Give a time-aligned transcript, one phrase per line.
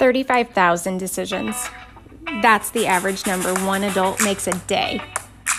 [0.00, 1.68] 35,000 decisions.
[2.40, 5.02] That's the average number one adult makes a day.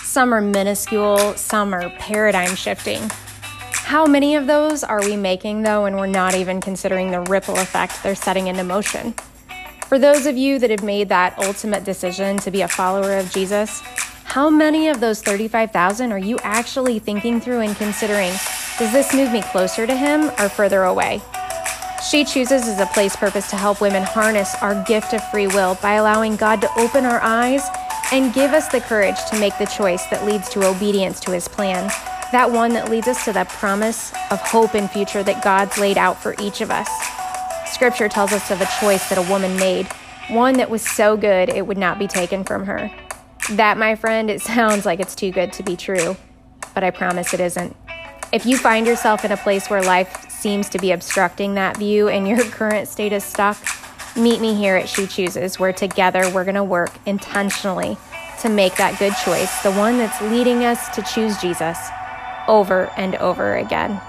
[0.02, 3.08] Some are minuscule, some are paradigm shifting.
[3.70, 7.56] How many of those are we making, though, and we're not even considering the ripple
[7.56, 9.14] effect they're setting into motion?
[9.86, 13.30] For those of you that have made that ultimate decision to be a follower of
[13.30, 13.80] Jesus,
[14.24, 18.32] how many of those 35,000 are you actually thinking through and considering?
[18.76, 21.22] Does this move me closer to Him or further away?
[22.10, 25.76] She Chooses is a place purpose to help women harness our gift of free will
[25.76, 27.62] by allowing God to open our eyes
[28.10, 31.46] and give us the courage to make the choice that leads to obedience to His
[31.46, 31.86] plan,
[32.32, 35.96] that one that leads us to the promise of hope and future that God's laid
[35.96, 36.90] out for each of us.
[37.72, 39.86] Scripture tells us of a choice that a woman made,
[40.28, 42.90] one that was so good it would not be taken from her.
[43.52, 46.16] That, my friend, it sounds like it's too good to be true,
[46.74, 47.76] but I promise it isn't.
[48.32, 52.08] If you find yourself in a place where life seems to be obstructing that view
[52.08, 53.56] and your current state is stuck,
[54.16, 56.28] meet me here at She Chooses, where together.
[56.34, 57.96] We're going to work intentionally
[58.40, 61.78] to make that good choice, the one that's leading us to choose Jesus
[62.48, 64.00] over and over again.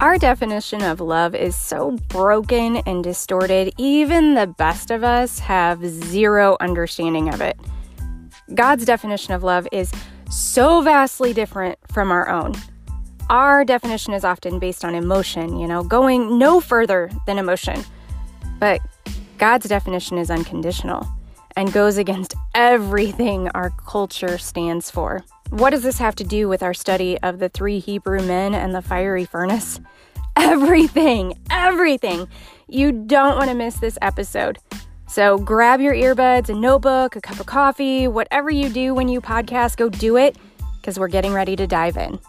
[0.00, 5.84] Our definition of love is so broken and distorted, even the best of us have
[5.84, 7.60] zero understanding of it.
[8.54, 9.92] God's definition of love is
[10.30, 12.54] so vastly different from our own.
[13.28, 17.84] Our definition is often based on emotion, you know, going no further than emotion.
[18.58, 18.80] But
[19.36, 21.06] God's definition is unconditional
[21.56, 25.22] and goes against everything our culture stands for.
[25.50, 28.72] What does this have to do with our study of the three Hebrew men and
[28.72, 29.80] the fiery furnace?
[30.36, 32.28] Everything, everything.
[32.68, 34.58] You don't want to miss this episode.
[35.08, 39.20] So grab your earbuds, a notebook, a cup of coffee, whatever you do when you
[39.20, 40.36] podcast, go do it
[40.80, 42.20] because we're getting ready to dive in.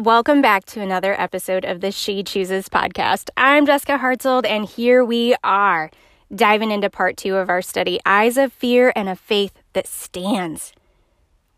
[0.00, 3.28] Welcome back to another episode of the She Chooses podcast.
[3.36, 5.90] I'm Jessica Hartzold, and here we are
[6.34, 10.72] diving into part two of our study Eyes of Fear and a Faith That Stands.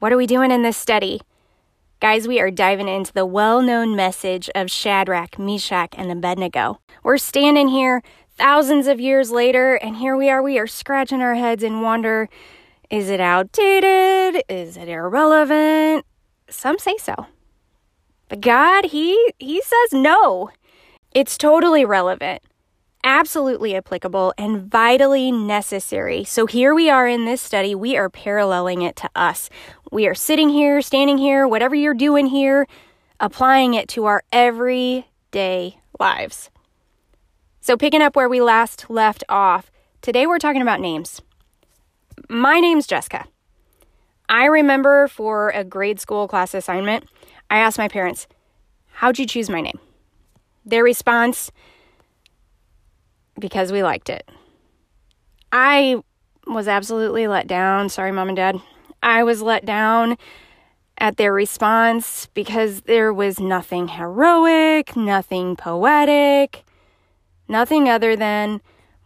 [0.01, 1.21] What are we doing in this study?
[2.01, 6.81] Guys, we are diving into the well known message of Shadrach, Meshach, and Abednego.
[7.05, 8.03] We're standing here
[8.37, 10.43] thousands of years later, and here we are.
[10.43, 12.29] We are scratching our heads and wonder
[12.91, 14.43] is it outdated?
[14.49, 16.05] Is it irrelevant?
[16.51, 17.29] Some say so.
[18.33, 20.49] But God, he he says no.
[21.15, 22.41] It's totally relevant,
[23.05, 26.25] absolutely applicable and vitally necessary.
[26.25, 29.51] So here we are in this study, we are paralleling it to us.
[29.91, 32.67] We are sitting here, standing here, whatever you're doing here,
[33.21, 36.49] applying it to our everyday lives.
[37.61, 39.71] So picking up where we last left off,
[40.01, 41.21] today we're talking about names.
[42.31, 43.27] My name's Jessica.
[44.27, 47.05] I remember for a grade school class assignment,
[47.53, 48.27] I asked my parents,
[48.93, 49.79] How'd you choose my name?
[50.65, 51.53] Their response,
[53.39, 54.27] Because we liked it.
[55.53, 56.03] I
[56.47, 57.91] was absolutely let down.
[57.91, 58.57] Sorry, mom and dad.
[59.03, 60.17] I was let down
[60.97, 66.65] at their response because there was nothing heroic, nothing poetic,
[67.49, 68.63] nothing other than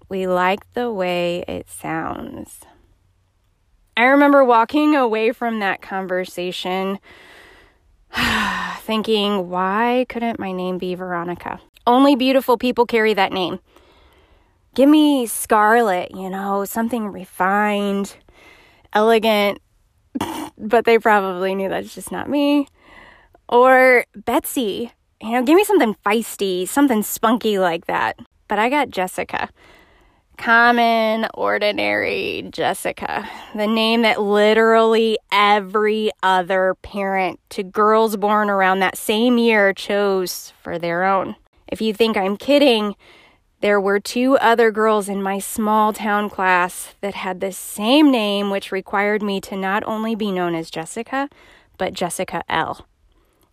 [0.08, 2.60] we like the way it sounds.
[3.96, 7.00] I remember walking away from that conversation
[8.80, 11.60] thinking, why couldn't my name be Veronica?
[11.86, 13.60] Only beautiful people carry that name.
[14.74, 18.16] Give me Scarlet, you know, something refined,
[18.92, 19.60] elegant,
[20.58, 22.68] but they probably knew that's just not me.
[23.48, 28.18] Or Betsy, you know, give me something feisty, something spunky like that.
[28.48, 29.48] But I got Jessica
[30.36, 38.96] common, ordinary Jessica, the name that literally every other parent to girls born around that
[38.96, 41.36] same year chose for their own.
[41.68, 42.94] If you think I'm kidding,
[43.60, 48.50] there were two other girls in my small town class that had the same name,
[48.50, 51.28] which required me to not only be known as Jessica,
[51.78, 52.86] but Jessica L.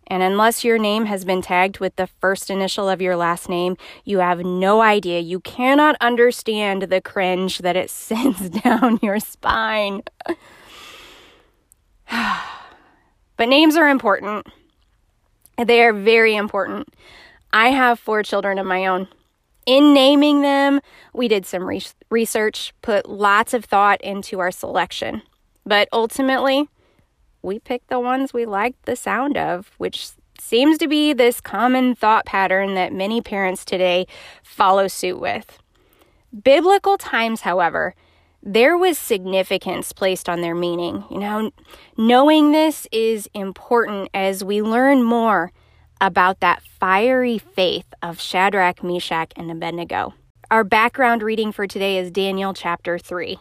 [0.06, 3.76] And unless your name has been tagged with the first initial of your last name,
[4.04, 5.20] you have no idea.
[5.20, 10.02] You cannot understand the cringe that it sends down your spine.
[13.36, 14.46] but names are important.
[15.62, 16.88] They are very important.
[17.52, 19.08] I have four children of my own.
[19.66, 20.80] In naming them,
[21.14, 25.22] we did some re- research, put lots of thought into our selection.
[25.64, 26.68] But ultimately,
[27.44, 30.08] we picked the ones we liked the sound of, which
[30.40, 34.06] seems to be this common thought pattern that many parents today
[34.42, 35.58] follow suit with.
[36.42, 37.94] Biblical times, however,
[38.42, 41.04] there was significance placed on their meaning.
[41.10, 41.50] You know,
[41.96, 45.52] knowing this is important as we learn more
[46.00, 50.14] about that fiery faith of Shadrach, Meshach, and Abednego.
[50.50, 53.38] Our background reading for today is Daniel chapter 3.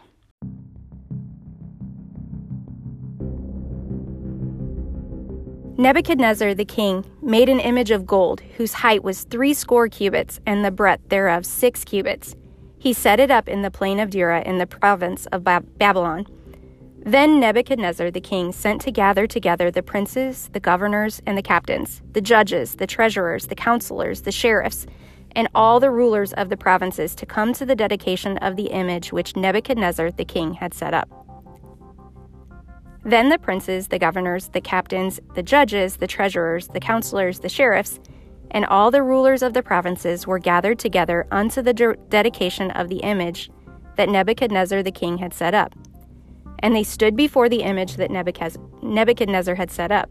[5.75, 10.63] Nebuchadnezzar the king made an image of gold, whose height was three score cubits, and
[10.63, 12.35] the breadth thereof six cubits.
[12.77, 16.27] He set it up in the plain of Dura in the province of Babylon.
[16.99, 22.03] Then Nebuchadnezzar the king sent to gather together the princes, the governors, and the captains,
[22.11, 24.85] the judges, the treasurers, the counselors, the sheriffs,
[25.35, 29.11] and all the rulers of the provinces to come to the dedication of the image
[29.11, 31.22] which Nebuchadnezzar the king had set up.
[33.05, 37.99] Then the princes, the governors, the captains, the judges, the treasurers, the counselors, the sheriffs,
[38.51, 42.87] and all the rulers of the provinces were gathered together unto the de- dedication of
[42.87, 43.49] the image
[43.97, 45.73] that Nebuchadnezzar the king had set up.
[46.59, 50.09] And they stood before the image that Nebuchadnezzar had set up.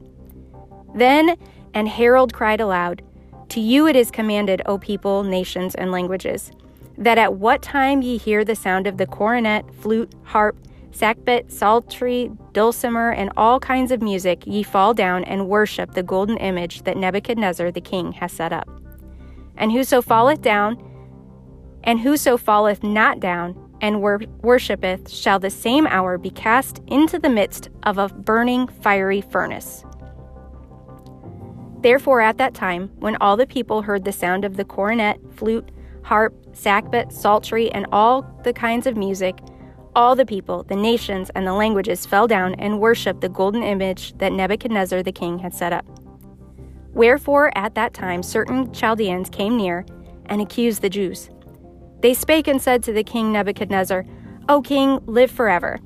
[0.94, 1.36] Then
[1.72, 3.02] an herald cried aloud,
[3.50, 6.50] To you it is commanded, O people, nations, and languages,
[6.98, 10.56] that at what time ye hear the sound of the cornet, flute, harp,
[10.92, 16.36] sackbut, psaltery, dulcimer, and all kinds of music, ye fall down and worship the golden
[16.36, 18.68] image that Nebuchadnezzar the king has set up.
[19.56, 20.76] And whoso falleth down,
[21.84, 27.18] and whoso falleth not down, and wor- worshippeth, shall the same hour be cast into
[27.18, 29.84] the midst of a burning fiery furnace.
[31.80, 35.68] Therefore, at that time, when all the people heard the sound of the cornet, flute,
[36.02, 39.38] harp, sackbut, psaltery, and all the kinds of music,
[39.94, 44.16] all the people, the nations, and the languages fell down and worshipped the golden image
[44.18, 45.84] that Nebuchadnezzar the king had set up.
[46.94, 49.84] Wherefore, at that time, certain Chaldeans came near
[50.26, 51.30] and accused the Jews.
[52.00, 54.04] They spake and said to the king Nebuchadnezzar,
[54.48, 55.78] O king, live forever.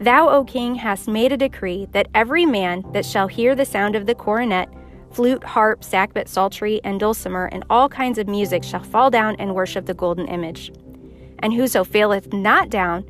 [0.00, 3.94] Thou, O king, hast made a decree that every man that shall hear the sound
[3.94, 4.68] of the cornet,
[5.12, 9.54] flute, harp, sackbut, psaltery, and dulcimer, and all kinds of music shall fall down and
[9.54, 10.72] worship the golden image.
[11.38, 13.04] And whoso faileth not down,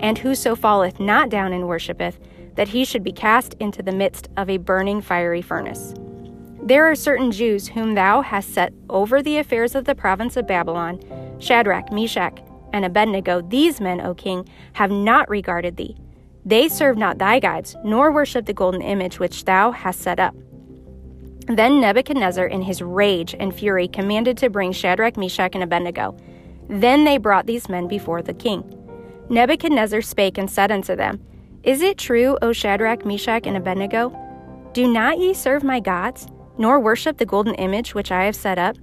[0.00, 2.18] and whoso falleth not down and worshippeth,
[2.54, 5.94] that he should be cast into the midst of a burning fiery furnace.
[6.62, 10.48] There are certain Jews whom thou hast set over the affairs of the province of
[10.48, 11.00] Babylon
[11.38, 13.42] Shadrach, Meshach, and Abednego.
[13.42, 15.96] These men, O king, have not regarded thee.
[16.44, 20.34] They serve not thy gods, nor worship the golden image which thou hast set up.
[21.46, 26.16] Then Nebuchadnezzar, in his rage and fury, commanded to bring Shadrach, Meshach, and Abednego.
[26.68, 28.64] Then they brought these men before the king.
[29.28, 31.20] Nebuchadnezzar spake and said unto them,
[31.62, 34.16] Is it true, O Shadrach, Meshach, and Abednego?
[34.72, 36.26] Do not ye serve my gods,
[36.58, 38.76] nor worship the golden image which I have set up?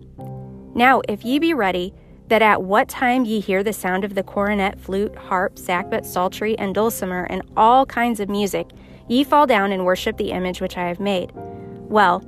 [0.75, 1.94] Now, if ye be ready,
[2.28, 6.57] that at what time ye hear the sound of the cornet, flute, harp, sackbut, psaltery,
[6.57, 8.69] and dulcimer, and all kinds of music,
[9.07, 11.31] ye fall down and worship the image which I have made.
[11.36, 12.19] Well,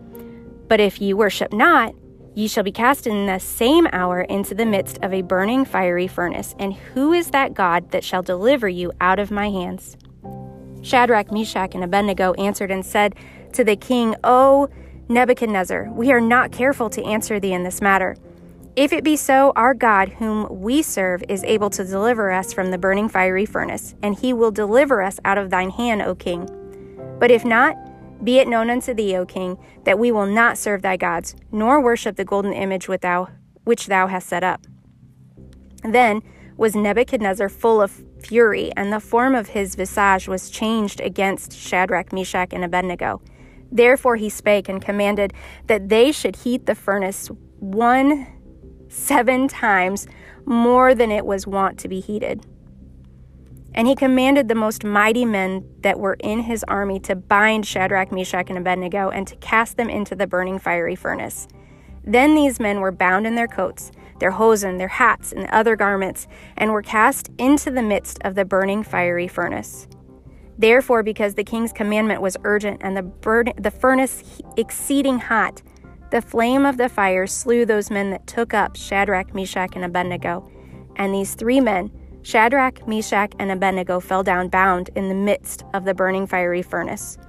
[0.67, 1.93] but if ye worship not,
[2.35, 6.07] Ye shall be cast in the same hour into the midst of a burning fiery
[6.07, 6.53] furnace.
[6.59, 9.95] And who is that God that shall deliver you out of my hands?
[10.81, 13.15] Shadrach, Meshach, and Abednego answered and said
[13.53, 14.69] to the king, O
[15.07, 18.17] Nebuchadnezzar, we are not careful to answer thee in this matter.
[18.75, 22.71] If it be so, our God, whom we serve, is able to deliver us from
[22.71, 26.49] the burning fiery furnace, and he will deliver us out of thine hand, O king.
[27.17, 27.77] But if not,
[28.23, 31.81] be it known unto thee, O king, that we will not serve thy gods, nor
[31.81, 33.29] worship the golden image thou,
[33.63, 34.65] which thou hast set up.
[35.83, 36.21] Then
[36.57, 42.13] was Nebuchadnezzar full of fury, and the form of his visage was changed against Shadrach,
[42.13, 43.21] Meshach, and Abednego.
[43.71, 45.33] Therefore he spake and commanded
[45.67, 47.29] that they should heat the furnace
[47.59, 48.27] one
[48.87, 50.07] seven times
[50.45, 52.45] more than it was wont to be heated.
[53.75, 58.11] And he commanded the most mighty men that were in his army to bind Shadrach,
[58.11, 61.47] Meshach, and Abednego and to cast them into the burning fiery furnace.
[62.05, 66.25] Then these men were bound in their coats, their hosen, their hats, and other garments,
[66.55, 69.87] and were cast into the midst of the burning fiery furnace.
[70.57, 74.23] Therefore, because the king's commandment was urgent and the, burn- the furnace
[74.55, 75.61] exceeding hot,
[76.11, 80.49] the flame of the fire slew those men that took up Shadrach, Meshach, and Abednego.
[80.95, 81.91] And these three men,
[82.25, 87.19] Shadrach, Meshach, and Abednego fell down bound in the midst of the burning fiery furnace.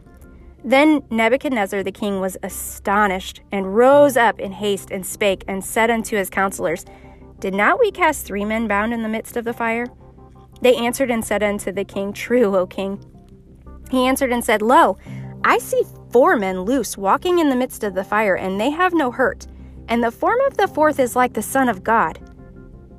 [0.64, 5.90] Then Nebuchadnezzar the king was astonished, and rose up in haste, and spake, and said
[5.90, 6.86] unto his counselors,
[7.40, 9.86] Did not we cast three men bound in the midst of the fire?
[10.62, 12.98] They answered and said unto the king, True, O king.
[13.90, 14.96] He answered and said, Lo,
[15.44, 18.94] I see four men loose walking in the midst of the fire, and they have
[18.94, 19.46] no hurt,
[19.88, 22.18] and the form of the fourth is like the Son of God.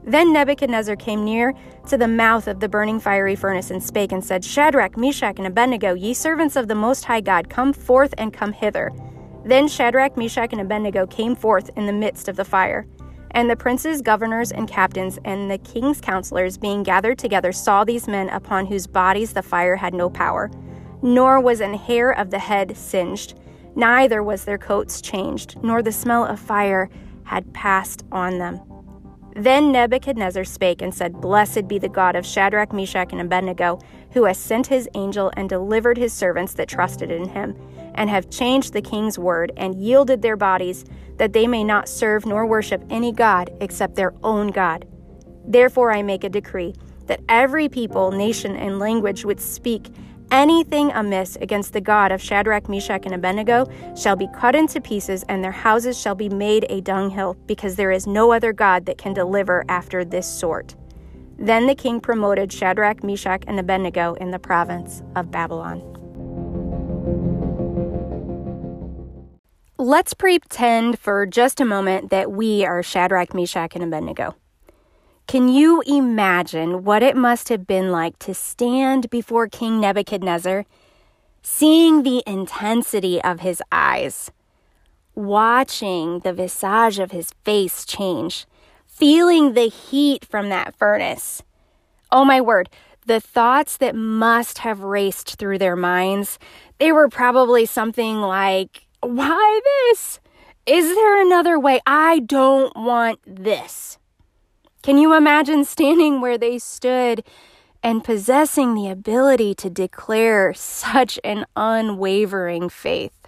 [0.08, 1.54] Then Nebuchadnezzar came near
[1.88, 5.46] to the mouth of the burning fiery furnace and spake and said, Shadrach, Meshach, and
[5.46, 8.90] Abednego, ye servants of the Most High God, come forth and come hither.
[9.44, 12.88] Then Shadrach, Meshach, and Abednego came forth in the midst of the fire.
[13.32, 18.08] And the princes, governors, and captains, and the king's counselors, being gathered together, saw these
[18.08, 20.50] men upon whose bodies the fire had no power,
[21.02, 23.38] nor was an hair of the head singed,
[23.76, 26.90] neither was their coats changed, nor the smell of fire
[27.24, 28.62] had passed on them.
[29.38, 33.80] Then Nebuchadnezzar spake and said, Blessed be the God of Shadrach, Meshach, and Abednego,
[34.14, 37.56] who has sent his angel and delivered his servants that trusted in him,
[37.94, 40.86] and have changed the king's word, and yielded their bodies,
[41.18, 44.88] that they may not serve nor worship any God except their own God.
[45.46, 46.74] Therefore I make a decree
[47.06, 49.90] that every people, nation, and language would speak
[50.32, 55.24] anything amiss against the God of Shadrach, Meshach, and Abednego shall be cut into pieces,
[55.30, 58.98] and their houses shall be made a dunghill, because there is no other God that
[58.98, 60.76] can deliver after this sort.
[61.38, 65.84] Then the king promoted Shadrach, Meshach, and Abednego in the province of Babylon.
[69.80, 74.36] Let's pretend for just a moment that we are Shadrach, Meshach, and Abednego.
[75.28, 80.66] Can you imagine what it must have been like to stand before King Nebuchadnezzar,
[81.42, 84.32] seeing the intensity of his eyes,
[85.16, 88.46] watching the visage of his face change,
[88.86, 91.44] feeling the heat from that furnace?
[92.10, 92.70] Oh my word,
[93.06, 96.40] the thoughts that must have raced through their minds,
[96.78, 100.22] they were probably something like, Why this?
[100.66, 101.82] Is there another way?
[101.86, 103.98] I don't want this.
[104.88, 107.22] Can you imagine standing where they stood
[107.84, 113.28] and possessing the ability to declare such an unwavering faith?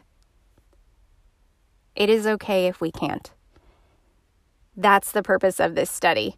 [1.98, 3.34] It is okay if we can't.
[4.78, 6.38] That's the purpose of this study.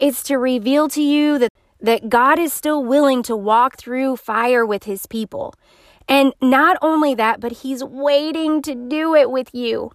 [0.00, 1.50] It's to reveal to you that,
[1.82, 5.52] that God is still willing to walk through fire with his people.
[6.08, 9.92] And not only that, but he's waiting to do it with you.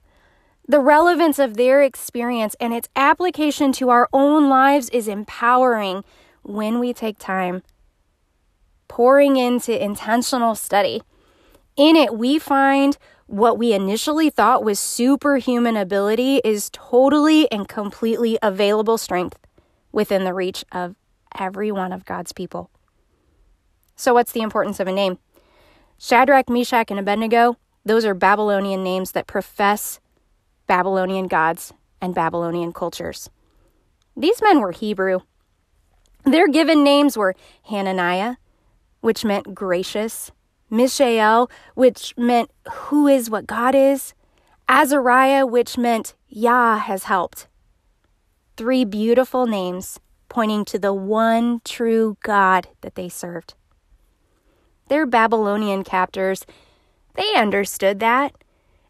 [0.70, 6.06] The relevance of their experience and its application to our own lives is empowering
[6.44, 7.64] when we take time
[8.90, 11.02] pouring into intentional study.
[11.78, 12.98] In it, we find
[13.28, 19.40] what we initially thought was superhuman ability is totally and completely available strength
[19.94, 20.96] within the reach of
[21.38, 22.70] every one of God's people.
[23.96, 25.20] So, what's the importance of a name?
[25.98, 30.00] Shadrach, Meshach, and Abednego, those are Babylonian names that profess
[30.70, 33.28] Babylonian gods, and Babylonian cultures.
[34.16, 35.22] These men were Hebrew.
[36.26, 38.36] Their given names were Hananiah,
[39.02, 40.32] which meant gracious,
[40.70, 44.14] Mishael, which meant who is what God is,
[44.70, 47.48] Azariah, which meant Yah has helped.
[48.56, 50.00] Three beautiful names
[50.30, 53.56] pointing to the one true God that they served.
[54.88, 56.46] Their Babylonian captors,
[57.16, 58.36] they understood that,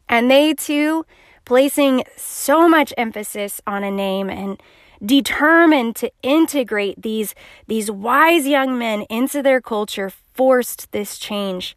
[0.10, 1.06] and they too
[1.50, 4.62] placing so much emphasis on a name and
[5.04, 7.34] determined to integrate these,
[7.66, 11.76] these wise young men into their culture, forced this change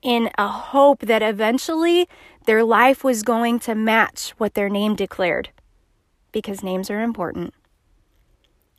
[0.00, 2.08] in a hope that eventually
[2.46, 5.50] their life was going to match what their name declared.
[6.32, 7.52] Because names are important.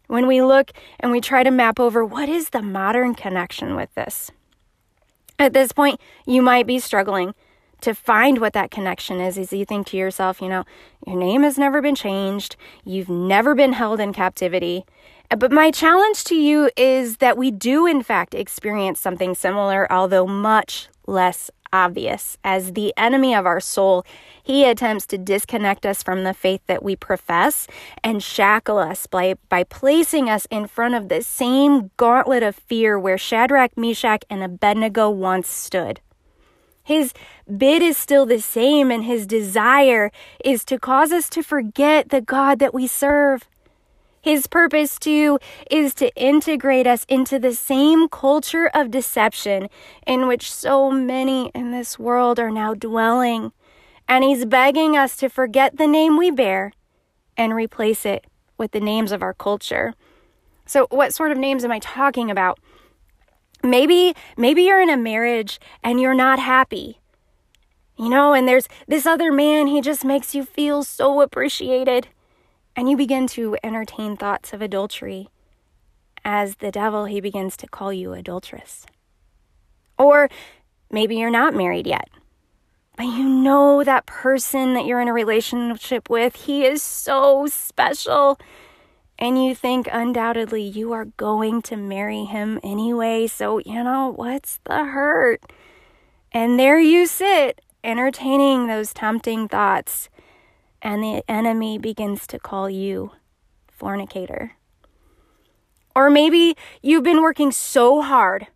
[0.07, 3.93] When we look and we try to map over what is the modern connection with
[3.93, 4.31] this,
[5.37, 7.35] at this point, you might be struggling
[7.81, 10.63] to find what that connection is is you think to yourself, you know,
[11.05, 14.85] your name has never been changed, you've never been held in captivity.
[15.29, 19.91] Uh, but my challenge to you is that we do, in fact, experience something similar,
[19.91, 22.37] although much less obvious.
[22.43, 24.05] As the enemy of our soul,
[24.43, 27.67] he attempts to disconnect us from the faith that we profess
[28.03, 32.99] and shackle us by, by placing us in front of the same gauntlet of fear
[32.99, 36.01] where Shadrach, Meshach, and Abednego once stood.
[36.83, 37.13] His
[37.57, 40.11] bid is still the same, and his desire
[40.43, 43.47] is to cause us to forget the God that we serve.
[44.21, 49.67] His purpose, too, is to integrate us into the same culture of deception
[50.05, 53.51] in which so many in this world are now dwelling.
[54.07, 56.73] And he's begging us to forget the name we bear
[57.35, 58.25] and replace it
[58.57, 59.95] with the names of our culture.
[60.67, 62.59] So, what sort of names am I talking about?
[63.63, 66.99] Maybe maybe you're in a marriage and you're not happy.
[67.97, 72.07] You know, and there's this other man, he just makes you feel so appreciated.
[72.75, 75.29] And you begin to entertain thoughts of adultery
[76.23, 78.85] as the devil he begins to call you adulteress.
[79.97, 80.29] Or
[80.89, 82.09] maybe you're not married yet
[83.01, 88.39] but you know that person that you're in a relationship with, he is so special.
[89.21, 93.27] And you think undoubtedly you are going to marry him anyway.
[93.27, 95.41] So, you know, what's the hurt?
[96.33, 100.09] And there you sit, entertaining those tempting thoughts.
[100.81, 103.11] And the enemy begins to call you
[103.69, 104.57] fornicator.
[105.95, 108.47] Or maybe you've been working so hard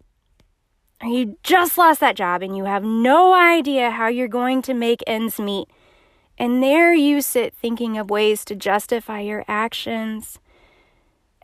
[1.04, 5.04] you just lost that job and you have no idea how you're going to make
[5.06, 5.68] ends meet.
[6.38, 10.40] And there you sit thinking of ways to justify your actions.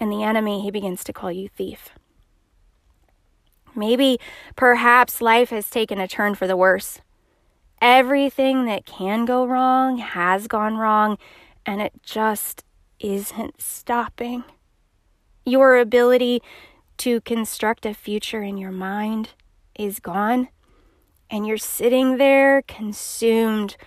[0.01, 1.89] And the enemy, he begins to call you thief.
[3.75, 4.20] Maybe,
[4.55, 7.00] perhaps, life has taken a turn for the worse.
[7.79, 11.20] Everything that can go wrong has gone wrong,
[11.67, 12.65] and it just
[13.00, 14.43] isn't stopping.
[15.46, 16.41] Your ability
[16.98, 19.29] to construct a future in your mind
[19.75, 20.50] is gone,
[21.29, 23.77] and you're sitting there consumed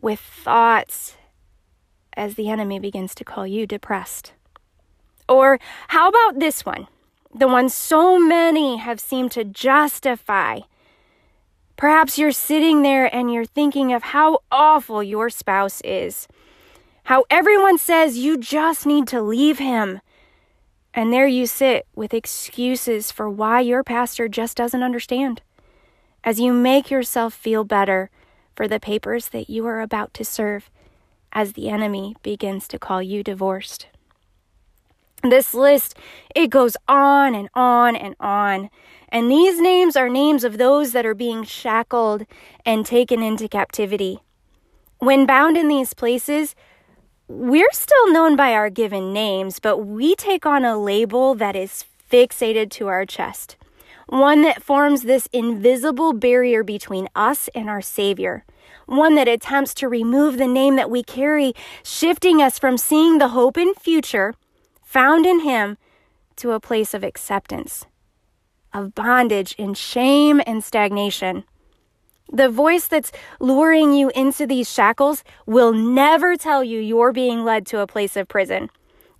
[0.00, 1.16] with thoughts
[2.16, 4.32] as the enemy begins to call you depressed.
[5.32, 5.58] Or
[5.88, 6.88] how about this one?
[7.34, 10.60] The one so many have seemed to justify.
[11.78, 16.28] Perhaps you're sitting there and you're thinking of how awful your spouse is,
[17.04, 20.02] how everyone says you just need to leave him.
[20.92, 25.40] And there you sit with excuses for why your pastor just doesn't understand.
[26.22, 28.10] As you make yourself feel better
[28.54, 30.68] for the papers that you are about to serve,
[31.32, 33.86] as the enemy begins to call you divorced.
[35.22, 35.96] This list,
[36.34, 38.70] it goes on and on and on.
[39.08, 42.26] And these names are names of those that are being shackled
[42.66, 44.18] and taken into captivity.
[44.98, 46.56] When bound in these places,
[47.28, 51.84] we're still known by our given names, but we take on a label that is
[52.10, 53.56] fixated to our chest,
[54.08, 58.44] one that forms this invisible barrier between us and our Savior,
[58.86, 63.28] one that attempts to remove the name that we carry, shifting us from seeing the
[63.28, 64.34] hope and future
[64.92, 65.78] found in Him
[66.36, 67.86] to a place of acceptance,
[68.74, 71.44] of bondage in shame and stagnation.
[72.30, 77.64] The voice that's luring you into these shackles will never tell you you're being led
[77.68, 78.68] to a place of prison.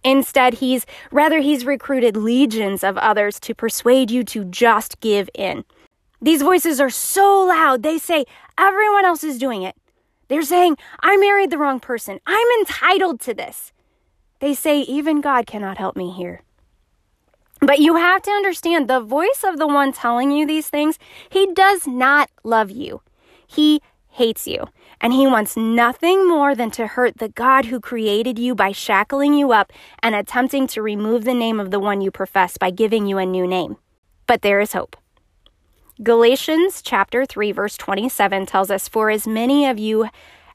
[0.04, 5.64] Instead, he's rather he's recruited legions of others to persuade you to just give in.
[6.20, 7.82] These voices are so loud.
[7.82, 8.26] They say
[8.58, 9.74] everyone else is doing it.
[10.28, 12.20] They're saying, I married the wrong person.
[12.26, 13.71] I'm entitled to this.
[14.42, 16.42] They say, even God cannot help me here.
[17.60, 20.98] But you have to understand the voice of the one telling you these things,
[21.30, 23.02] he does not love you.
[23.46, 24.66] He hates you.
[25.00, 29.32] And he wants nothing more than to hurt the God who created you by shackling
[29.32, 33.06] you up and attempting to remove the name of the one you profess by giving
[33.06, 33.76] you a new name.
[34.26, 34.96] But there is hope.
[36.02, 40.08] Galatians chapter 3 verse 27 tells us for as many of you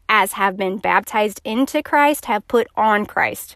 [0.09, 3.55] as have been baptized into Christ have put on Christ.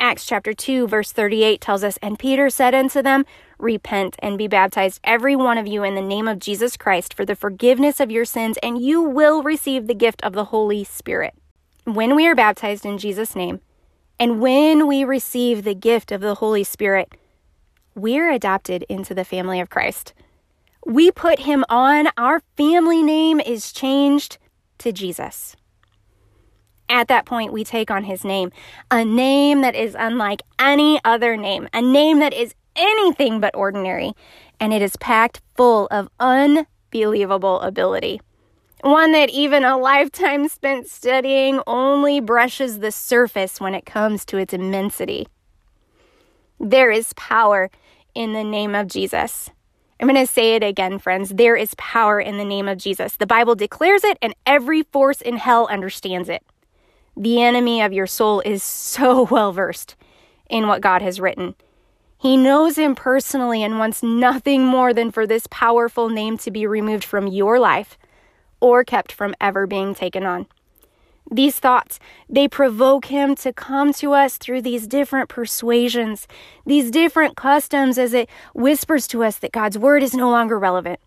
[0.00, 3.26] Acts chapter 2, verse 38 tells us, And Peter said unto them,
[3.58, 7.26] Repent and be baptized, every one of you, in the name of Jesus Christ, for
[7.26, 11.34] the forgiveness of your sins, and you will receive the gift of the Holy Spirit.
[11.84, 13.60] When we are baptized in Jesus' name,
[14.18, 17.12] and when we receive the gift of the Holy Spirit,
[17.94, 20.14] we're adopted into the family of Christ.
[20.86, 24.38] We put him on, our family name is changed
[24.78, 25.56] to Jesus.
[26.90, 28.50] At that point, we take on his name,
[28.90, 34.12] a name that is unlike any other name, a name that is anything but ordinary,
[34.58, 38.20] and it is packed full of unbelievable ability.
[38.82, 44.38] One that even a lifetime spent studying only brushes the surface when it comes to
[44.38, 45.28] its immensity.
[46.58, 47.70] There is power
[48.16, 49.48] in the name of Jesus.
[50.00, 51.28] I'm going to say it again, friends.
[51.30, 53.16] There is power in the name of Jesus.
[53.16, 56.42] The Bible declares it, and every force in hell understands it.
[57.20, 59.94] The enemy of your soul is so well versed
[60.48, 61.54] in what God has written.
[62.16, 66.66] He knows him personally and wants nothing more than for this powerful name to be
[66.66, 67.98] removed from your life
[68.58, 70.46] or kept from ever being taken on.
[71.30, 76.26] These thoughts, they provoke him to come to us through these different persuasions,
[76.64, 81.00] these different customs as it whispers to us that God's word is no longer relevant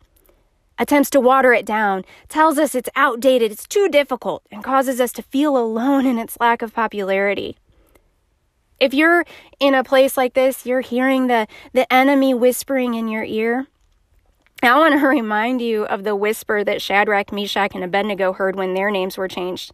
[0.79, 5.11] attempts to water it down, tells us it's outdated, it's too difficult, and causes us
[5.13, 7.57] to feel alone in its lack of popularity.
[8.79, 9.25] If you're
[9.59, 13.67] in a place like this, you're hearing the, the enemy whispering in your ear.
[14.61, 18.73] I want to remind you of the whisper that Shadrach, Meshach, and Abednego heard when
[18.73, 19.71] their names were changed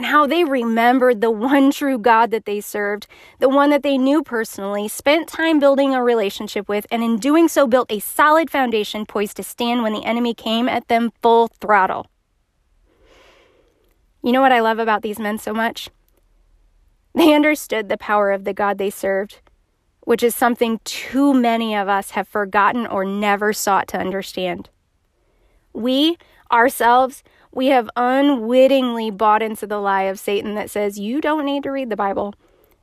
[0.00, 3.06] and how they remembered the one true God that they served,
[3.38, 7.48] the one that they knew personally, spent time building a relationship with, and in doing
[7.48, 11.48] so built a solid foundation poised to stand when the enemy came at them full
[11.48, 12.06] throttle.
[14.22, 15.90] You know what I love about these men so much?
[17.14, 19.42] They understood the power of the God they served,
[20.00, 24.70] which is something too many of us have forgotten or never sought to understand.
[25.74, 26.16] We,
[26.50, 31.62] ourselves, we have unwittingly bought into the lie of Satan that says you don't need
[31.64, 32.34] to read the Bible,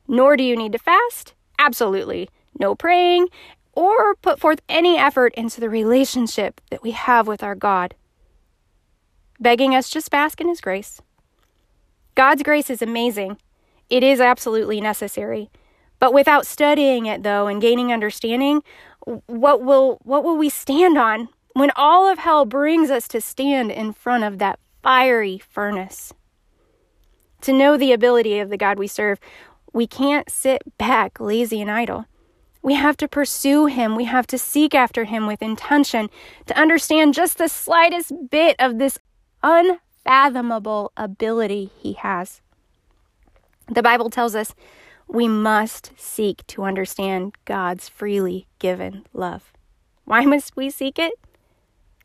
[0.06, 1.34] nor do you need to fast.
[1.58, 2.28] Absolutely.
[2.58, 3.28] No praying
[3.72, 7.94] or put forth any effort into the relationship that we have with our God.
[9.40, 11.00] Begging us just bask in His grace.
[12.14, 13.38] God's grace is amazing.
[13.88, 15.48] It is absolutely necessary.
[16.00, 18.62] But without studying it though and gaining understanding,
[19.26, 23.70] what will what will we stand on when all of hell brings us to stand
[23.72, 26.12] in front of that fiery furnace?
[27.40, 29.18] To know the ability of the God we serve,
[29.72, 32.06] we can't sit back lazy and idle.
[32.62, 33.96] We have to pursue him.
[33.96, 36.10] We have to seek after him with intention
[36.46, 38.98] to understand just the slightest bit of this
[39.42, 42.40] unfathomable ability he has.
[43.68, 44.54] The Bible tells us
[45.06, 49.52] we must seek to understand God's freely given love.
[50.04, 51.14] Why must we seek it?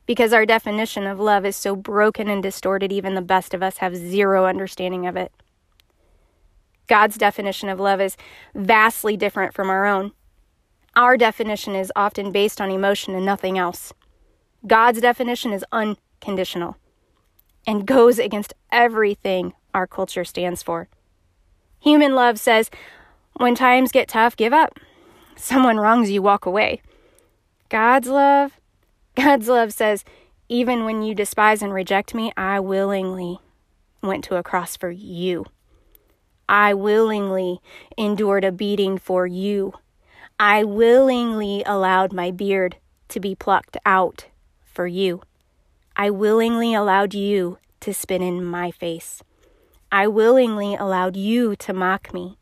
[0.05, 3.77] Because our definition of love is so broken and distorted, even the best of us
[3.77, 5.31] have zero understanding of it.
[6.87, 8.17] God's definition of love is
[8.53, 10.11] vastly different from our own.
[10.95, 13.93] Our definition is often based on emotion and nothing else.
[14.67, 16.77] God's definition is unconditional
[17.65, 20.87] and goes against everything our culture stands for.
[21.79, 22.69] Human love says,
[23.33, 24.79] when times get tough, give up.
[25.35, 26.81] Someone wrongs you, walk away.
[27.69, 28.59] God's love,
[29.15, 30.03] God's love says,
[30.49, 33.39] even when you despise and reject me, I willingly
[34.01, 35.45] went to a cross for you.
[36.49, 37.61] I willingly
[37.97, 39.73] endured a beating for you.
[40.39, 42.77] I willingly allowed my beard
[43.09, 44.27] to be plucked out
[44.65, 45.21] for you.
[45.95, 49.23] I willingly allowed you to spit in my face.
[49.91, 52.37] I willingly allowed you to mock me.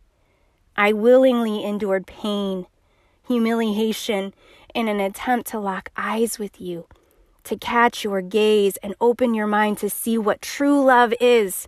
[0.76, 2.66] I willingly endured pain,
[3.32, 4.34] humiliation,
[4.76, 6.86] in an attempt to lock eyes with you,
[7.46, 11.67] to catch your gaze and open your mind to see what true love is.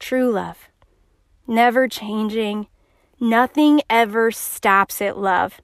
[0.00, 0.68] True love.
[1.46, 2.66] Never changing.
[3.20, 5.60] Nothing ever stops it, love.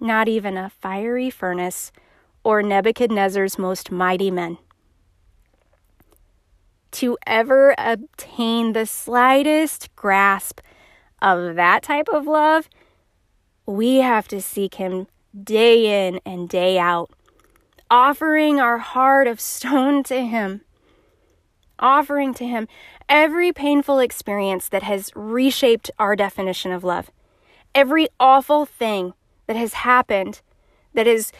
[0.00, 1.92] Not even a fiery furnace
[2.42, 4.58] or Nebuchadnezzar's most mighty men.
[6.92, 10.60] To ever obtain the slightest grasp
[11.22, 12.68] of that type of love,
[13.66, 15.06] we have to seek Him
[15.44, 17.10] day in and day out,
[17.90, 20.62] offering our heart of stone to Him,
[21.78, 22.68] offering to Him
[23.08, 27.10] every painful experience that has reshaped our definition of love,
[27.74, 29.14] every awful thing
[29.46, 30.40] that has happened
[30.94, 31.32] that has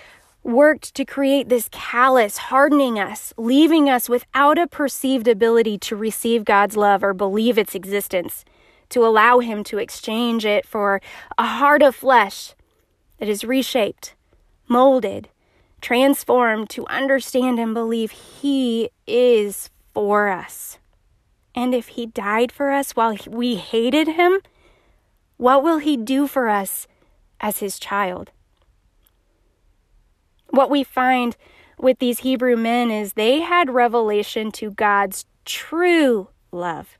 [0.42, 6.44] worked to create this callous, hardening us, leaving us without a perceived ability to receive
[6.44, 8.44] God's love or believe its existence,
[8.90, 11.00] to allow Him to exchange it for
[11.38, 12.54] a heart of flesh
[13.18, 14.14] that is reshaped,
[14.68, 15.28] molded,
[15.80, 20.78] transformed to understand and believe He is for us.
[21.54, 24.40] And if He died for us while we hated Him,
[25.36, 26.86] what will He do for us
[27.40, 28.30] as His child?
[30.50, 31.36] What we find
[31.78, 36.98] with these Hebrew men is they had revelation to God's true love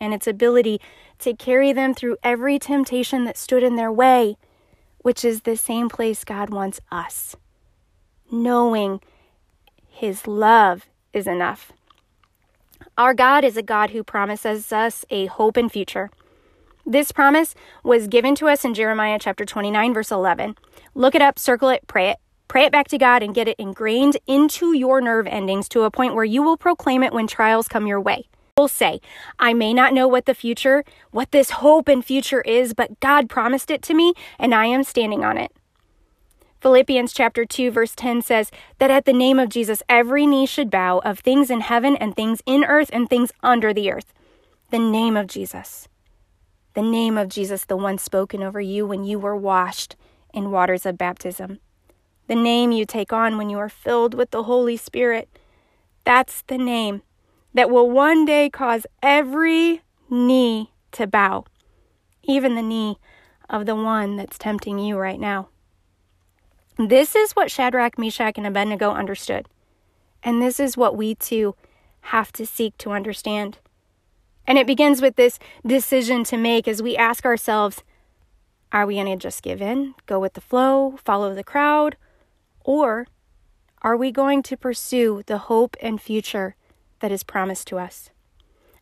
[0.00, 0.80] and its ability
[1.24, 4.36] to carry them through every temptation that stood in their way,
[4.98, 7.36] which is the same place God wants us.
[8.30, 9.00] Knowing
[9.88, 11.72] His love is enough.
[12.96, 16.10] Our God is a God who promises us a hope and future.
[16.86, 20.54] This promise was given to us in Jeremiah chapter 29, verse 11.
[20.94, 22.18] Look it up, circle it, pray it.
[22.46, 25.90] Pray it back to God and get it ingrained into your nerve endings to a
[25.90, 28.28] point where you will proclaim it when trials come your way.
[28.56, 29.00] Will say,
[29.36, 33.28] I may not know what the future, what this hope and future is, but God
[33.28, 35.50] promised it to me and I am standing on it.
[36.60, 40.70] Philippians chapter 2 verse 10 says that at the name of Jesus every knee should
[40.70, 44.14] bow of things in heaven and things in earth and things under the earth.
[44.70, 45.88] The name of Jesus.
[46.74, 49.96] The name of Jesus, the one spoken over you when you were washed
[50.32, 51.58] in waters of baptism
[52.26, 55.28] the name you take on when you are filled with the Holy Spirit.
[56.04, 57.02] That's the name
[57.54, 61.44] that will one day cause every knee to bow,
[62.24, 62.98] even the knee
[63.48, 65.48] of the one that's tempting you right now.
[66.76, 69.48] This is what Shadrach, Meshach, and Abednego understood.
[70.22, 71.54] And this is what we too
[72.00, 73.58] have to seek to understand.
[74.46, 77.82] And it begins with this decision to make as we ask ourselves
[78.72, 81.96] are we going to just give in, go with the flow, follow the crowd?
[82.64, 83.06] Or
[83.82, 86.56] are we going to pursue the hope and future
[87.04, 88.08] that is promised to us?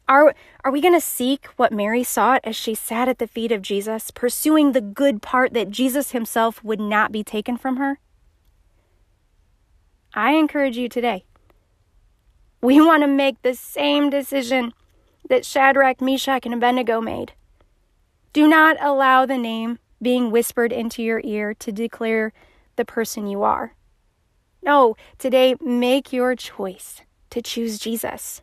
[0.07, 0.33] Are,
[0.63, 3.63] are we going to seek what Mary sought as she sat at the feet of
[3.63, 7.99] Jesus, pursuing the good part that Jesus himself would not be taken from her?
[10.15, 11.25] I encourage you today.
[12.61, 14.73] We want to make the same decision
[15.29, 17.33] that Shadrach, Meshach, and Abednego made.
[18.33, 22.33] Do not allow the name being whispered into your ear to declare
[22.77, 23.75] the person you are.
[24.63, 28.43] No, today make your choice to choose Jesus.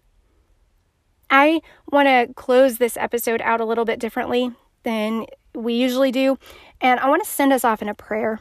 [1.29, 4.51] I want to close this episode out a little bit differently
[4.83, 6.37] than we usually do,
[6.81, 8.39] and I want to send us off in a prayer.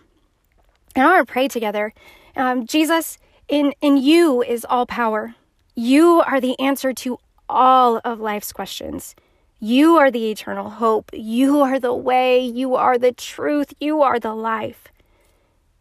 [0.94, 1.92] And I want to pray together.
[2.34, 5.34] Um, Jesus, in, in you is all power.
[5.74, 9.14] You are the answer to all of life's questions.
[9.60, 11.10] You are the eternal hope.
[11.12, 12.40] You are the way.
[12.40, 13.74] You are the truth.
[13.80, 14.84] You are the life.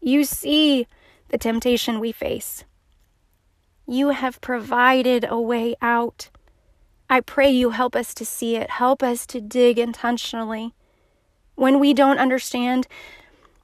[0.01, 0.87] You see
[1.29, 2.63] the temptation we face.
[3.87, 6.29] You have provided a way out.
[7.09, 8.69] I pray you help us to see it.
[8.69, 10.73] Help us to dig intentionally.
[11.55, 12.87] When we don't understand,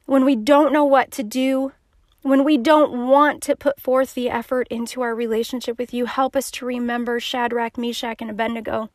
[0.06, 1.74] when we don't know what to do,
[2.22, 6.38] when we don't want to put forth the effort into our relationship with you, help
[6.38, 8.90] us to remember Shadrach, Meshach, and Abednego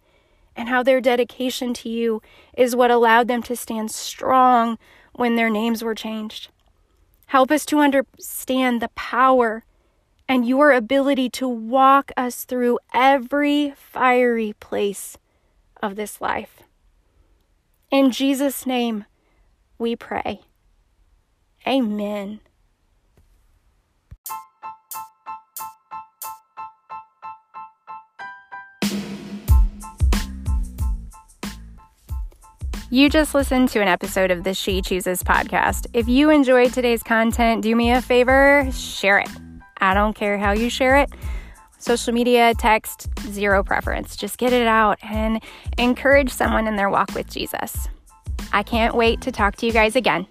[0.59, 2.21] and how their dedication to you
[2.57, 4.77] is what allowed them to stand strong
[5.13, 6.49] when their names were changed.
[7.27, 9.63] Help us to understand the power
[10.29, 15.17] and your ability to walk us through every fiery place
[15.83, 16.63] of this life.
[17.91, 19.07] In Jesus' name,
[19.79, 20.41] we pray.
[21.67, 22.41] Amen.
[32.91, 35.87] You just listened to an episode of the She Chooses podcast.
[35.93, 39.29] If you enjoyed today's content, do me a favor, share it.
[39.81, 41.11] I don't care how you share it.
[41.79, 44.17] Social media, text, zero preference.
[44.17, 45.41] Just get it out and
[45.79, 47.89] encourage someone in their walk with Jesus.
[48.53, 50.27] I can't wait to talk to you guys again.